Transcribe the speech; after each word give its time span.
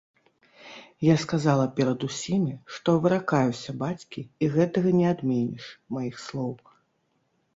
Я 1.07 1.15
сказала 1.23 1.65
перад 1.79 2.05
усімі, 2.07 2.53
што 2.77 2.95
выракаюся 3.03 3.75
бацькі 3.83 4.21
і 4.45 4.49
гэтага 4.55 4.89
не 5.01 5.05
адменіш, 5.13 5.65
маіх 5.99 6.15
слоў. 6.25 6.53